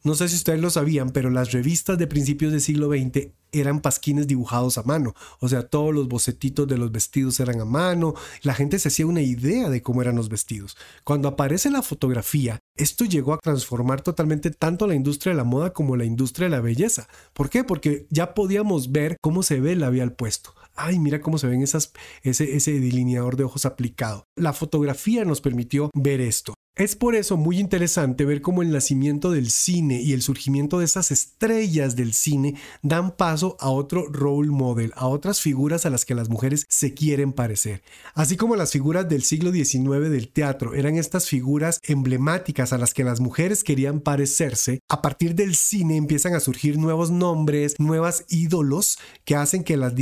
No 0.07 0.15
sé 0.15 0.29
si 0.29 0.37
ustedes 0.37 0.61
lo 0.61 0.69
sabían, 0.69 1.09
pero 1.09 1.29
las 1.29 1.51
revistas 1.51 1.97
de 1.97 2.07
principios 2.07 2.53
del 2.53 2.61
siglo 2.61 2.87
XX 2.87 3.33
eran 3.51 3.81
pasquines 3.81 4.25
dibujados 4.25 4.77
a 4.77 4.83
mano. 4.83 5.13
O 5.41 5.49
sea, 5.49 5.67
todos 5.67 5.93
los 5.93 6.07
bocetitos 6.07 6.65
de 6.65 6.77
los 6.77 6.93
vestidos 6.93 7.41
eran 7.41 7.59
a 7.59 7.65
mano. 7.65 8.13
La 8.41 8.53
gente 8.53 8.79
se 8.79 8.87
hacía 8.87 9.05
una 9.05 9.19
idea 9.19 9.69
de 9.69 9.81
cómo 9.81 10.01
eran 10.01 10.15
los 10.15 10.29
vestidos. 10.29 10.77
Cuando 11.03 11.27
aparece 11.27 11.69
la 11.69 11.81
fotografía, 11.81 12.57
esto 12.77 13.03
llegó 13.03 13.33
a 13.33 13.39
transformar 13.39 13.99
totalmente 13.99 14.49
tanto 14.49 14.87
la 14.87 14.95
industria 14.95 15.33
de 15.33 15.37
la 15.39 15.43
moda 15.43 15.73
como 15.73 15.97
la 15.97 16.05
industria 16.05 16.45
de 16.45 16.55
la 16.55 16.61
belleza. 16.61 17.09
¿Por 17.33 17.49
qué? 17.49 17.65
Porque 17.65 18.07
ya 18.09 18.33
podíamos 18.33 18.93
ver 18.93 19.17
cómo 19.19 19.43
se 19.43 19.59
ve 19.59 19.73
el 19.73 19.81
labial 19.81 20.13
puesto. 20.13 20.55
Ay, 20.73 20.99
mira 20.99 21.19
cómo 21.19 21.37
se 21.37 21.47
ven 21.47 21.63
esas, 21.63 21.91
ese, 22.21 22.55
ese 22.55 22.79
delineador 22.79 23.35
de 23.35 23.43
ojos 23.43 23.65
aplicado. 23.65 24.23
La 24.37 24.53
fotografía 24.53 25.25
nos 25.25 25.41
permitió 25.41 25.91
ver 25.93 26.21
esto. 26.21 26.53
Es 26.77 26.95
por 26.95 27.15
eso 27.15 27.37
muy 27.37 27.57
interesante 27.57 28.23
ver 28.23 28.43
cómo 28.43 28.61
el 28.61 28.69
nacimiento 28.69 29.31
del 29.31 29.49
cine 29.49 29.99
y 29.99 30.13
el 30.13 30.21
surgimiento 30.21 30.77
de 30.77 30.85
esas 30.85 31.09
estrellas 31.09 31.95
del 31.95 32.13
cine 32.13 32.53
dan 32.83 33.17
paso 33.17 33.57
a 33.59 33.71
otro 33.71 34.05
role 34.11 34.51
model, 34.51 34.93
a 34.95 35.07
otras 35.07 35.41
figuras 35.41 35.87
a 35.87 35.89
las 35.89 36.05
que 36.05 36.13
las 36.13 36.29
mujeres 36.29 36.67
se 36.69 36.93
quieren 36.93 37.33
parecer. 37.33 37.81
Así 38.13 38.37
como 38.37 38.55
las 38.55 38.73
figuras 38.73 39.09
del 39.09 39.23
siglo 39.23 39.51
XIX 39.51 40.11
del 40.11 40.29
teatro 40.29 40.75
eran 40.75 40.97
estas 40.97 41.27
figuras 41.27 41.81
emblemáticas 41.83 42.71
a 42.73 42.77
las 42.77 42.93
que 42.93 43.03
las 43.03 43.21
mujeres 43.21 43.63
querían 43.63 43.99
parecerse, 43.99 44.79
a 44.87 45.01
partir 45.01 45.33
del 45.33 45.55
cine 45.55 45.97
empiezan 45.97 46.35
a 46.35 46.39
surgir 46.39 46.77
nuevos 46.77 47.09
nombres, 47.09 47.73
nuevas 47.79 48.23
ídolos 48.29 48.99
que 49.25 49.35
hacen 49.35 49.63
que 49.63 49.77
las, 49.77 49.93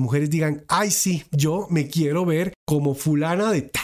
mujeres 0.00 0.30
digan, 0.30 0.64
ay 0.66 0.90
sí, 0.90 1.22
yo 1.30 1.68
me 1.70 1.86
quiero 1.86 2.24
ver 2.24 2.54
como 2.66 2.96
fulana 2.96 3.52
de 3.52 3.62
tal 3.62 3.83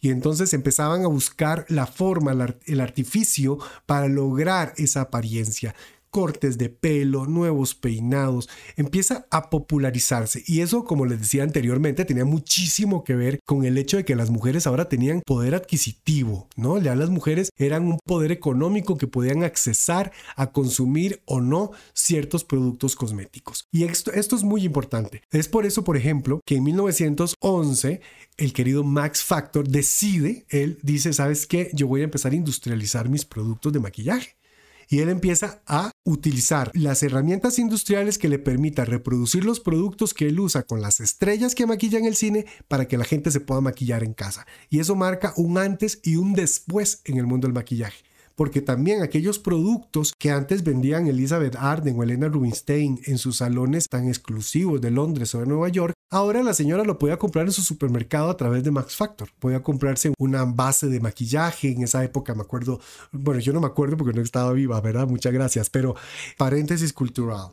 Y 0.00 0.10
entonces 0.10 0.54
empezaban 0.54 1.04
a 1.04 1.08
buscar 1.08 1.66
la 1.68 1.86
forma, 1.86 2.32
el 2.66 2.80
artificio 2.80 3.58
para 3.86 4.08
lograr 4.08 4.74
esa 4.76 5.02
apariencia 5.02 5.74
cortes 6.10 6.58
de 6.58 6.68
pelo, 6.68 7.26
nuevos 7.26 7.74
peinados, 7.74 8.48
empieza 8.76 9.26
a 9.30 9.50
popularizarse. 9.50 10.42
Y 10.46 10.60
eso, 10.60 10.84
como 10.84 11.06
les 11.06 11.20
decía 11.20 11.42
anteriormente, 11.42 12.04
tenía 12.04 12.24
muchísimo 12.24 13.04
que 13.04 13.14
ver 13.14 13.40
con 13.44 13.64
el 13.64 13.78
hecho 13.78 13.96
de 13.96 14.04
que 14.04 14.16
las 14.16 14.30
mujeres 14.30 14.66
ahora 14.66 14.88
tenían 14.88 15.22
poder 15.24 15.54
adquisitivo, 15.54 16.48
¿no? 16.56 16.78
Ya 16.78 16.94
las 16.94 17.10
mujeres 17.10 17.50
eran 17.56 17.86
un 17.86 17.98
poder 18.04 18.32
económico 18.32 18.96
que 18.96 19.06
podían 19.06 19.44
accesar 19.44 20.12
a 20.36 20.52
consumir 20.52 21.22
o 21.24 21.40
no 21.40 21.72
ciertos 21.94 22.44
productos 22.44 22.96
cosméticos. 22.96 23.66
Y 23.70 23.84
esto, 23.84 24.12
es 24.12 24.42
muy 24.42 24.64
importante. 24.64 25.22
Es 25.30 25.48
por 25.48 25.66
eso, 25.66 25.84
por 25.84 25.96
ejemplo, 25.96 26.40
que 26.44 26.56
en 26.56 26.64
1911 26.64 28.00
el 28.36 28.52
querido 28.52 28.84
Max 28.84 29.22
Factor 29.24 29.68
decide, 29.68 30.46
él 30.48 30.78
dice, 30.82 31.12
¿sabes 31.12 31.46
qué? 31.46 31.70
Yo 31.72 31.86
voy 31.86 32.02
a 32.02 32.04
empezar 32.04 32.32
a 32.32 32.36
industrializar 32.36 33.08
mis 33.08 33.24
productos 33.24 33.72
de 33.72 33.80
maquillaje 33.80 34.38
y 34.88 35.00
él 35.00 35.08
empieza 35.08 35.62
a 35.66 35.90
utilizar 36.04 36.70
las 36.74 37.02
herramientas 37.02 37.58
industriales 37.58 38.18
que 38.18 38.28
le 38.28 38.38
permitan 38.38 38.86
reproducir 38.86 39.44
los 39.44 39.60
productos 39.60 40.14
que 40.14 40.28
él 40.28 40.40
usa 40.40 40.62
con 40.62 40.80
las 40.80 41.00
estrellas 41.00 41.54
que 41.54 41.66
maquillan 41.66 42.04
el 42.04 42.16
cine 42.16 42.46
para 42.66 42.88
que 42.88 42.98
la 42.98 43.04
gente 43.04 43.30
se 43.30 43.40
pueda 43.40 43.60
maquillar 43.60 44.02
en 44.02 44.14
casa. 44.14 44.46
Y 44.70 44.80
eso 44.80 44.96
marca 44.96 45.34
un 45.36 45.58
antes 45.58 46.00
y 46.02 46.16
un 46.16 46.32
después 46.32 47.02
en 47.04 47.18
el 47.18 47.26
mundo 47.26 47.46
del 47.46 47.54
maquillaje 47.54 48.08
porque 48.38 48.62
también 48.62 49.02
aquellos 49.02 49.40
productos 49.40 50.12
que 50.16 50.30
antes 50.30 50.62
vendían 50.62 51.08
Elizabeth 51.08 51.56
Arden 51.56 51.98
o 51.98 52.04
Elena 52.04 52.28
Rubinstein 52.28 53.00
en 53.04 53.18
sus 53.18 53.38
salones 53.38 53.88
tan 53.88 54.06
exclusivos 54.06 54.80
de 54.80 54.92
Londres 54.92 55.34
o 55.34 55.40
de 55.40 55.46
Nueva 55.46 55.68
York, 55.70 55.92
ahora 56.10 56.42
la 56.42 56.54
señora 56.54 56.84
lo 56.84 56.98
podía 56.98 57.18
comprar 57.18 57.46
en 57.46 57.52
su 57.52 57.62
supermercado 57.62 58.30
a 58.30 58.36
través 58.36 58.64
de 58.64 58.70
Max 58.70 58.96
Factor. 58.96 59.28
Podía 59.38 59.62
comprarse 59.62 60.12
una 60.18 60.44
base 60.44 60.88
de 60.88 61.00
maquillaje, 61.00 61.70
en 61.70 61.82
esa 61.82 62.02
época 62.04 62.34
me 62.34 62.42
acuerdo, 62.42 62.80
bueno, 63.12 63.40
yo 63.40 63.52
no 63.52 63.60
me 63.60 63.66
acuerdo 63.66 63.96
porque 63.96 64.14
no 64.14 64.22
estaba 64.22 64.52
viva, 64.52 64.80
¿verdad? 64.80 65.06
Muchas 65.06 65.32
gracias, 65.32 65.70
pero 65.70 65.94
paréntesis 66.36 66.92
cultural. 66.92 67.52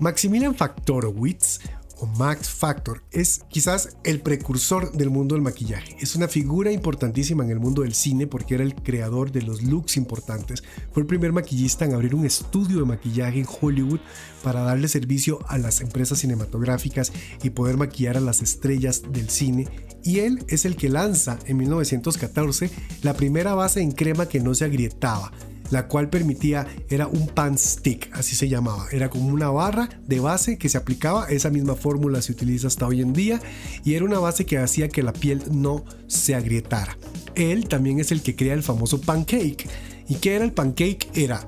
Maximilian 0.00 0.54
Factorowitz 0.54 1.60
o 1.98 2.06
Max 2.06 2.48
Factor 2.48 3.02
es 3.10 3.42
quizás 3.48 3.96
el 4.04 4.20
precursor 4.20 4.92
del 4.92 5.10
mundo 5.10 5.34
del 5.34 5.42
maquillaje. 5.42 5.96
Es 6.00 6.16
una 6.16 6.28
figura 6.28 6.72
importantísima 6.72 7.44
en 7.44 7.50
el 7.50 7.60
mundo 7.60 7.82
del 7.82 7.94
cine 7.94 8.26
porque 8.26 8.54
era 8.54 8.64
el 8.64 8.74
creador 8.74 9.32
de 9.32 9.42
los 9.42 9.62
looks 9.62 9.96
importantes. 9.96 10.62
Fue 10.92 11.02
el 11.02 11.06
primer 11.06 11.32
maquillista 11.32 11.84
en 11.84 11.94
abrir 11.94 12.14
un 12.14 12.26
estudio 12.26 12.80
de 12.80 12.86
maquillaje 12.86 13.40
en 13.40 13.46
Hollywood 13.60 14.00
para 14.42 14.62
darle 14.62 14.88
servicio 14.88 15.38
a 15.48 15.58
las 15.58 15.80
empresas 15.80 16.18
cinematográficas 16.18 17.12
y 17.42 17.50
poder 17.50 17.76
maquillar 17.76 18.16
a 18.16 18.20
las 18.20 18.42
estrellas 18.42 19.02
del 19.10 19.30
cine. 19.30 19.68
Y 20.02 20.20
él 20.20 20.44
es 20.48 20.64
el 20.64 20.76
que 20.76 20.88
lanza 20.88 21.38
en 21.46 21.56
1914 21.56 22.70
la 23.02 23.14
primera 23.14 23.54
base 23.54 23.80
en 23.80 23.92
crema 23.92 24.28
que 24.28 24.40
no 24.40 24.54
se 24.54 24.64
agrietaba 24.64 25.32
la 25.70 25.88
cual 25.88 26.10
permitía, 26.10 26.66
era 26.88 27.06
un 27.06 27.28
pan 27.28 27.58
stick, 27.58 28.10
así 28.12 28.36
se 28.36 28.48
llamaba, 28.48 28.86
era 28.92 29.10
como 29.10 29.28
una 29.28 29.50
barra 29.50 29.88
de 30.06 30.20
base 30.20 30.58
que 30.58 30.68
se 30.68 30.78
aplicaba, 30.78 31.26
esa 31.28 31.50
misma 31.50 31.74
fórmula 31.74 32.22
se 32.22 32.32
utiliza 32.32 32.66
hasta 32.66 32.86
hoy 32.86 33.00
en 33.00 33.12
día 33.12 33.40
y 33.84 33.94
era 33.94 34.04
una 34.04 34.18
base 34.18 34.46
que 34.46 34.58
hacía 34.58 34.88
que 34.88 35.02
la 35.02 35.12
piel 35.12 35.42
no 35.50 35.84
se 36.06 36.34
agrietara. 36.34 36.96
Él 37.34 37.68
también 37.68 38.00
es 38.00 38.12
el 38.12 38.22
que 38.22 38.36
crea 38.36 38.54
el 38.54 38.62
famoso 38.62 39.00
pancake. 39.00 39.68
¿Y 40.08 40.16
qué 40.16 40.34
era 40.34 40.44
el 40.44 40.52
pancake? 40.52 41.08
Era 41.14 41.46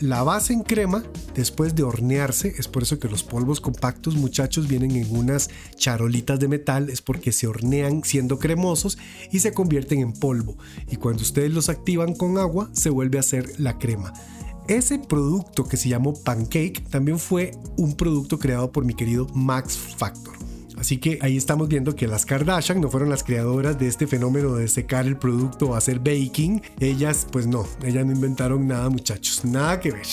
la 0.00 0.22
base 0.22 0.52
en 0.52 0.62
crema 0.62 1.04
después 1.34 1.74
de 1.74 1.82
hornearse, 1.82 2.54
es 2.58 2.68
por 2.68 2.82
eso 2.82 2.98
que 2.98 3.08
los 3.08 3.22
polvos 3.22 3.60
compactos 3.60 4.16
muchachos 4.16 4.68
vienen 4.68 4.92
en 4.92 5.16
unas 5.16 5.50
charolitas 5.76 6.40
de 6.40 6.48
metal, 6.48 6.90
es 6.90 7.00
porque 7.00 7.32
se 7.32 7.46
hornean 7.46 8.02
siendo 8.04 8.38
cremosos 8.38 8.98
y 9.30 9.40
se 9.40 9.52
convierten 9.52 10.00
en 10.00 10.12
polvo. 10.12 10.56
Y 10.90 10.96
cuando 10.96 11.22
ustedes 11.22 11.52
los 11.52 11.68
activan 11.68 12.14
con 12.14 12.38
agua, 12.38 12.70
se 12.72 12.90
vuelve 12.90 13.18
a 13.18 13.20
hacer 13.20 13.58
la 13.58 13.78
crema. 13.78 14.12
Ese 14.66 14.98
producto 14.98 15.64
que 15.64 15.76
se 15.76 15.90
llamó 15.90 16.14
Pancake 16.14 16.84
también 16.90 17.18
fue 17.18 17.52
un 17.76 17.94
producto 17.94 18.38
creado 18.38 18.72
por 18.72 18.84
mi 18.84 18.94
querido 18.94 19.26
Max 19.34 19.76
Factor. 19.76 20.43
Así 20.84 20.98
que 20.98 21.18
ahí 21.22 21.38
estamos 21.38 21.66
viendo 21.68 21.96
que 21.96 22.06
las 22.06 22.26
Kardashian 22.26 22.78
no 22.78 22.90
fueron 22.90 23.08
las 23.08 23.24
creadoras 23.24 23.78
de 23.78 23.88
este 23.88 24.06
fenómeno 24.06 24.54
de 24.54 24.68
secar 24.68 25.06
el 25.06 25.16
producto 25.16 25.70
o 25.70 25.76
hacer 25.76 25.98
baking. 25.98 26.60
Ellas, 26.78 27.26
pues 27.32 27.46
no, 27.46 27.66
ellas 27.82 28.04
no 28.04 28.12
inventaron 28.12 28.68
nada 28.68 28.90
muchachos, 28.90 29.46
nada 29.46 29.80
que 29.80 29.92
ver. 29.92 30.06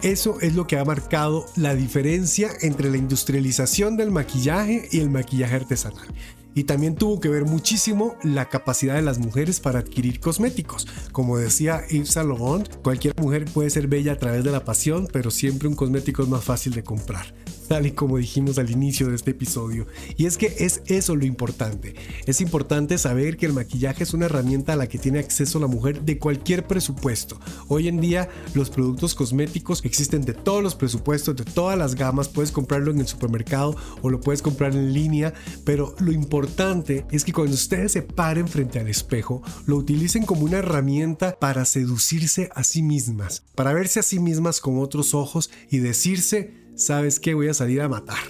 Eso 0.00 0.40
es 0.40 0.54
lo 0.54 0.66
que 0.66 0.78
ha 0.78 0.86
marcado 0.86 1.44
la 1.54 1.74
diferencia 1.74 2.48
entre 2.62 2.88
la 2.88 2.96
industrialización 2.96 3.98
del 3.98 4.10
maquillaje 4.10 4.88
y 4.90 5.00
el 5.00 5.10
maquillaje 5.10 5.56
artesanal. 5.56 6.06
Y 6.54 6.64
también 6.64 6.94
tuvo 6.94 7.20
que 7.20 7.28
ver 7.28 7.44
muchísimo 7.44 8.16
la 8.22 8.48
capacidad 8.48 8.94
de 8.94 9.02
las 9.02 9.18
mujeres 9.18 9.60
para 9.60 9.80
adquirir 9.80 10.18
cosméticos. 10.18 10.88
Como 11.12 11.36
decía 11.36 11.82
Yves 11.90 12.08
Saint 12.08 12.74
cualquier 12.82 13.14
mujer 13.20 13.44
puede 13.52 13.68
ser 13.68 13.86
bella 13.86 14.12
a 14.12 14.18
través 14.18 14.44
de 14.44 14.50
la 14.50 14.64
pasión, 14.64 15.10
pero 15.12 15.30
siempre 15.30 15.68
un 15.68 15.74
cosmético 15.74 16.22
es 16.22 16.28
más 16.30 16.42
fácil 16.42 16.72
de 16.72 16.84
comprar 16.84 17.34
tal 17.66 17.86
y 17.86 17.92
como 17.92 18.18
dijimos 18.18 18.58
al 18.58 18.70
inicio 18.70 19.08
de 19.08 19.16
este 19.16 19.32
episodio. 19.32 19.86
Y 20.16 20.26
es 20.26 20.36
que 20.36 20.54
es 20.58 20.82
eso 20.86 21.16
lo 21.16 21.24
importante. 21.24 21.94
Es 22.26 22.40
importante 22.40 22.98
saber 22.98 23.36
que 23.36 23.46
el 23.46 23.52
maquillaje 23.52 24.04
es 24.04 24.14
una 24.14 24.26
herramienta 24.26 24.72
a 24.72 24.76
la 24.76 24.88
que 24.88 24.98
tiene 24.98 25.18
acceso 25.18 25.58
la 25.58 25.66
mujer 25.66 26.02
de 26.02 26.18
cualquier 26.18 26.66
presupuesto. 26.66 27.38
Hoy 27.68 27.88
en 27.88 28.00
día 28.00 28.28
los 28.54 28.70
productos 28.70 29.14
cosméticos 29.14 29.84
existen 29.84 30.22
de 30.22 30.34
todos 30.34 30.62
los 30.62 30.74
presupuestos, 30.74 31.36
de 31.36 31.44
todas 31.44 31.78
las 31.78 31.94
gamas. 31.94 32.28
Puedes 32.28 32.52
comprarlo 32.52 32.90
en 32.90 33.00
el 33.00 33.06
supermercado 33.06 33.76
o 34.02 34.10
lo 34.10 34.20
puedes 34.20 34.42
comprar 34.42 34.72
en 34.74 34.92
línea. 34.92 35.34
Pero 35.64 35.94
lo 35.98 36.12
importante 36.12 37.06
es 37.10 37.24
que 37.24 37.32
cuando 37.32 37.54
ustedes 37.54 37.92
se 37.92 38.02
paren 38.02 38.48
frente 38.48 38.78
al 38.78 38.88
espejo, 38.88 39.42
lo 39.66 39.76
utilicen 39.76 40.24
como 40.24 40.42
una 40.42 40.58
herramienta 40.58 41.36
para 41.38 41.64
seducirse 41.64 42.50
a 42.54 42.64
sí 42.64 42.82
mismas, 42.82 43.42
para 43.54 43.72
verse 43.72 44.00
a 44.00 44.02
sí 44.02 44.18
mismas 44.18 44.60
con 44.60 44.78
otros 44.78 45.14
ojos 45.14 45.50
y 45.70 45.78
decirse 45.78 46.65
¿sabes 46.76 47.18
qué? 47.18 47.34
Voy 47.34 47.48
a 47.48 47.54
salir 47.54 47.80
a 47.80 47.88
matar. 47.88 48.24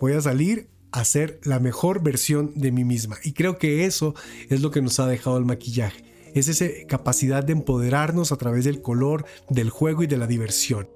Voy 0.00 0.12
a 0.12 0.20
salir 0.20 0.68
a 0.90 1.04
ser 1.04 1.40
la 1.44 1.58
mejor 1.58 2.02
versión 2.02 2.52
de 2.54 2.72
mí 2.72 2.84
misma. 2.84 3.16
Y 3.24 3.32
creo 3.32 3.56
que 3.56 3.86
eso 3.86 4.14
es 4.50 4.60
lo 4.60 4.70
que 4.70 4.82
nos 4.82 5.00
ha 5.00 5.06
dejado 5.06 5.38
el 5.38 5.44
maquillaje. 5.44 6.04
Es 6.34 6.48
esa 6.48 6.66
capacidad 6.88 7.44
de 7.44 7.52
empoderarnos 7.52 8.32
a 8.32 8.36
través 8.36 8.64
del 8.64 8.82
color, 8.82 9.24
del 9.48 9.70
juego 9.70 10.02
y 10.02 10.06
de 10.06 10.16
la 10.16 10.26
diversión. 10.26 10.88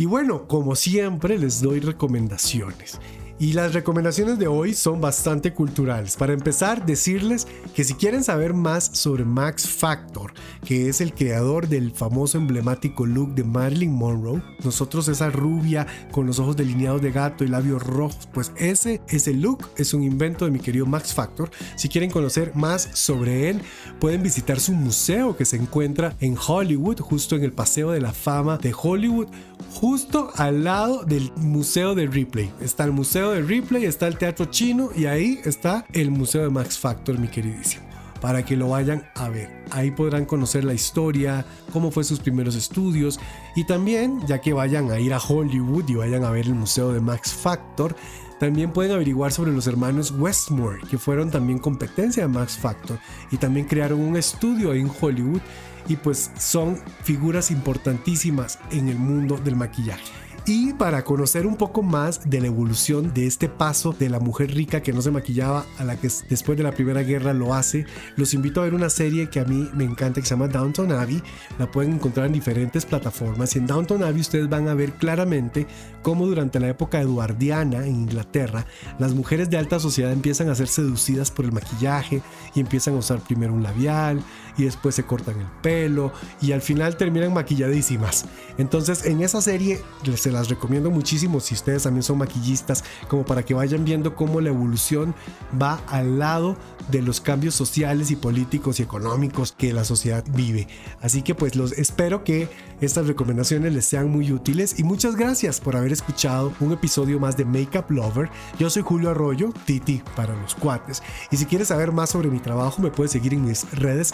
Y 0.00 0.04
bueno, 0.04 0.46
como 0.46 0.76
siempre 0.76 1.38
les 1.38 1.60
doy 1.60 1.80
recomendaciones. 1.80 3.00
Y 3.40 3.52
las 3.52 3.72
recomendaciones 3.72 4.38
de 4.40 4.48
hoy 4.48 4.74
son 4.74 5.00
bastante 5.00 5.52
culturales. 5.52 6.16
Para 6.16 6.32
empezar, 6.32 6.84
decirles 6.84 7.46
que 7.72 7.84
si 7.84 7.94
quieren 7.94 8.24
saber 8.24 8.52
más 8.52 8.84
sobre 8.84 9.24
Max 9.24 9.68
Factor, 9.68 10.32
que 10.68 10.90
es 10.90 11.00
el 11.00 11.14
creador 11.14 11.66
del 11.66 11.92
famoso 11.92 12.36
emblemático 12.36 13.06
look 13.06 13.34
de 13.34 13.42
Marilyn 13.42 13.90
Monroe, 13.90 14.42
nosotros 14.62 15.08
esa 15.08 15.30
rubia 15.30 15.86
con 16.10 16.26
los 16.26 16.38
ojos 16.40 16.56
delineados 16.56 17.00
de 17.00 17.10
gato 17.10 17.42
y 17.42 17.48
labios 17.48 17.82
rojos, 17.82 18.28
pues 18.34 18.52
ese, 18.54 19.00
ese 19.08 19.32
look 19.32 19.66
es 19.78 19.94
un 19.94 20.02
invento 20.02 20.44
de 20.44 20.50
mi 20.50 20.58
querido 20.58 20.84
Max 20.84 21.14
Factor. 21.14 21.50
Si 21.74 21.88
quieren 21.88 22.10
conocer 22.10 22.54
más 22.54 22.86
sobre 22.92 23.48
él, 23.48 23.62
pueden 23.98 24.22
visitar 24.22 24.60
su 24.60 24.74
museo 24.74 25.38
que 25.38 25.46
se 25.46 25.56
encuentra 25.56 26.14
en 26.20 26.36
Hollywood, 26.36 27.00
justo 27.00 27.34
en 27.34 27.44
el 27.44 27.52
Paseo 27.52 27.92
de 27.92 28.02
la 28.02 28.12
Fama 28.12 28.58
de 28.58 28.74
Hollywood, 28.78 29.28
justo 29.72 30.30
al 30.36 30.64
lado 30.64 31.02
del 31.02 31.32
Museo 31.36 31.94
de 31.94 32.08
Ripley. 32.08 32.52
Está 32.60 32.84
el 32.84 32.92
Museo 32.92 33.30
de 33.30 33.40
Ripley 33.40 33.86
está 33.86 34.06
el 34.06 34.18
Teatro 34.18 34.44
Chino 34.44 34.90
y 34.94 35.06
ahí 35.06 35.40
está 35.46 35.86
el 35.94 36.10
Museo 36.10 36.42
de 36.42 36.50
Max 36.50 36.78
Factor, 36.78 37.18
mi 37.18 37.28
queridísimo. 37.28 37.87
Para 38.20 38.44
que 38.44 38.56
lo 38.56 38.68
vayan 38.70 39.08
a 39.14 39.28
ver. 39.28 39.64
Ahí 39.70 39.90
podrán 39.90 40.24
conocer 40.24 40.64
la 40.64 40.74
historia, 40.74 41.44
cómo 41.72 41.90
fue 41.90 42.04
sus 42.04 42.20
primeros 42.20 42.54
estudios 42.56 43.20
y 43.54 43.64
también, 43.64 44.26
ya 44.26 44.40
que 44.40 44.52
vayan 44.52 44.90
a 44.90 44.98
ir 44.98 45.14
a 45.14 45.18
Hollywood 45.18 45.88
y 45.88 45.94
vayan 45.94 46.24
a 46.24 46.30
ver 46.30 46.46
el 46.46 46.54
Museo 46.54 46.92
de 46.92 47.00
Max 47.00 47.32
Factor, 47.32 47.94
también 48.38 48.72
pueden 48.72 48.92
averiguar 48.92 49.32
sobre 49.32 49.52
los 49.52 49.66
hermanos 49.66 50.12
Westmore, 50.12 50.80
que 50.88 50.98
fueron 50.98 51.30
también 51.30 51.58
competencia 51.58 52.22
de 52.22 52.28
Max 52.28 52.56
Factor 52.56 52.98
y 53.30 53.36
también 53.36 53.66
crearon 53.66 54.00
un 54.00 54.16
estudio 54.16 54.74
en 54.74 54.90
Hollywood 55.00 55.40
y 55.88 55.96
pues 55.96 56.30
son 56.38 56.78
figuras 57.02 57.50
importantísimas 57.50 58.58
en 58.70 58.88
el 58.88 58.96
mundo 58.96 59.38
del 59.38 59.56
maquillaje. 59.56 60.27
Y 60.50 60.72
para 60.72 61.04
conocer 61.04 61.46
un 61.46 61.56
poco 61.56 61.82
más 61.82 62.30
de 62.30 62.40
la 62.40 62.46
evolución 62.46 63.12
de 63.12 63.26
este 63.26 63.50
paso 63.50 63.92
de 63.92 64.08
la 64.08 64.18
mujer 64.18 64.50
rica 64.54 64.82
que 64.82 64.94
no 64.94 65.02
se 65.02 65.10
maquillaba 65.10 65.66
a 65.76 65.84
la 65.84 66.00
que 66.00 66.08
después 66.30 66.56
de 66.56 66.64
la 66.64 66.72
Primera 66.72 67.02
Guerra 67.02 67.34
lo 67.34 67.52
hace, 67.52 67.84
los 68.16 68.32
invito 68.32 68.62
a 68.62 68.64
ver 68.64 68.72
una 68.72 68.88
serie 68.88 69.28
que 69.28 69.40
a 69.40 69.44
mí 69.44 69.68
me 69.74 69.84
encanta 69.84 70.22
que 70.22 70.26
se 70.26 70.30
llama 70.30 70.48
Downton 70.48 70.90
Abbey. 70.92 71.22
La 71.58 71.70
pueden 71.70 71.92
encontrar 71.92 72.28
en 72.28 72.32
diferentes 72.32 72.86
plataformas 72.86 73.54
y 73.54 73.58
en 73.58 73.66
Downton 73.66 74.02
Abbey 74.02 74.22
ustedes 74.22 74.48
van 74.48 74.68
a 74.68 74.74
ver 74.74 74.92
claramente 74.92 75.66
cómo 76.00 76.26
durante 76.26 76.60
la 76.60 76.68
época 76.68 76.98
eduardiana 76.98 77.84
en 77.84 77.96
Inglaterra 77.96 78.64
las 78.98 79.12
mujeres 79.12 79.50
de 79.50 79.58
alta 79.58 79.78
sociedad 79.78 80.12
empiezan 80.12 80.48
a 80.48 80.54
ser 80.54 80.68
seducidas 80.68 81.30
por 81.30 81.44
el 81.44 81.52
maquillaje 81.52 82.22
y 82.54 82.60
empiezan 82.60 82.94
a 82.94 82.98
usar 82.98 83.20
primero 83.20 83.52
un 83.52 83.62
labial 83.62 84.22
y 84.58 84.64
después 84.64 84.94
se 84.94 85.04
cortan 85.04 85.40
el 85.40 85.46
pelo 85.62 86.12
y 86.42 86.52
al 86.52 86.60
final 86.60 86.96
terminan 86.96 87.32
maquilladísimas. 87.32 88.26
Entonces 88.58 89.06
en 89.06 89.22
esa 89.22 89.40
serie 89.40 89.80
se 90.16 90.30
las 90.30 90.48
recomiendo 90.48 90.90
muchísimo 90.90 91.40
si 91.40 91.54
ustedes 91.54 91.84
también 91.84 92.02
son 92.02 92.18
maquillistas, 92.18 92.84
como 93.08 93.24
para 93.24 93.44
que 93.44 93.54
vayan 93.54 93.84
viendo 93.84 94.14
cómo 94.14 94.40
la 94.40 94.50
evolución 94.50 95.14
va 95.60 95.80
al 95.86 96.18
lado 96.18 96.56
de 96.90 97.02
los 97.02 97.20
cambios 97.20 97.54
sociales 97.54 98.10
y 98.10 98.16
políticos 98.16 98.80
y 98.80 98.82
económicos 98.82 99.52
que 99.52 99.72
la 99.72 99.84
sociedad 99.84 100.24
vive. 100.32 100.68
Así 101.00 101.22
que 101.22 101.34
pues 101.34 101.54
los 101.54 101.72
espero 101.72 102.24
que 102.24 102.48
estas 102.80 103.06
recomendaciones 103.06 103.72
les 103.72 103.84
sean 103.84 104.10
muy 104.10 104.32
útiles 104.32 104.78
y 104.78 104.84
muchas 104.84 105.16
gracias 105.16 105.60
por 105.60 105.76
haber 105.76 105.92
escuchado 105.92 106.52
un 106.60 106.72
episodio 106.72 107.20
más 107.20 107.36
de 107.36 107.44
Makeup 107.44 107.90
Lover. 107.90 108.30
Yo 108.58 108.70
soy 108.70 108.82
Julio 108.82 109.10
Arroyo, 109.10 109.52
Titi 109.64 110.02
para 110.16 110.34
los 110.34 110.54
cuates. 110.54 111.02
Y 111.30 111.36
si 111.36 111.46
quieres 111.46 111.68
saber 111.68 111.92
más 111.92 112.10
sobre 112.10 112.28
mi 112.28 112.38
trabajo 112.38 112.82
me 112.82 112.90
puedes 112.90 113.12
seguir 113.12 113.34
en 113.34 113.44
mis 113.44 113.70
redes 113.72 114.12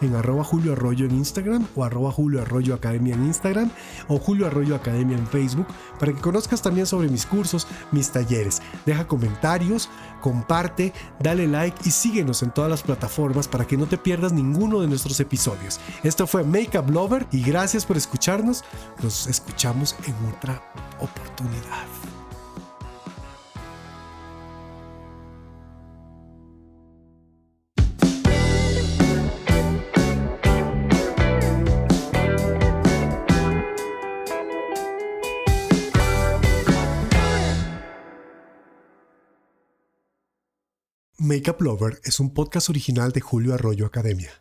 en 0.00 0.14
arroba 0.14 0.44
Julio 0.44 0.72
Arroyo 0.72 1.06
en 1.06 1.12
Instagram 1.12 1.66
o 1.74 1.84
arroba 1.84 2.12
Julio 2.12 2.42
Arroyo 2.42 2.74
Academia 2.74 3.14
en 3.14 3.26
Instagram 3.26 3.70
o 4.08 4.18
Julio 4.18 4.46
Arroyo 4.46 4.74
Academia 4.74 5.16
en 5.16 5.26
Facebook 5.26 5.66
para 5.98 6.12
que 6.12 6.20
conozcas 6.20 6.62
también 6.62 6.86
sobre 6.86 7.08
mis 7.08 7.26
cursos, 7.26 7.66
mis 7.90 8.10
talleres. 8.10 8.60
Deja 8.86 9.06
comentarios, 9.06 9.88
comparte, 10.20 10.92
dale 11.20 11.46
like 11.46 11.76
y 11.84 11.90
síguenos 11.90 12.42
en 12.42 12.50
todas 12.50 12.70
las 12.70 12.82
plataformas 12.82 13.48
para 13.48 13.66
que 13.66 13.76
no 13.76 13.86
te 13.86 13.98
pierdas 13.98 14.32
ninguno 14.32 14.80
de 14.80 14.88
nuestros 14.88 15.18
episodios. 15.20 15.80
Esto 16.02 16.26
fue 16.26 16.44
Makeup 16.44 16.90
Lover 16.90 17.26
y 17.32 17.42
gracias 17.42 17.86
por 17.86 17.96
escucharnos. 17.96 18.64
Nos 19.02 19.26
escuchamos 19.26 19.96
en 20.06 20.14
otra 20.34 20.62
oportunidad. 21.00 22.09
Makeup 41.30 41.60
Lover 41.60 42.00
es 42.02 42.18
un 42.18 42.34
podcast 42.34 42.70
original 42.70 43.12
de 43.12 43.20
Julio 43.20 43.54
Arroyo 43.54 43.86
Academia. 43.86 44.32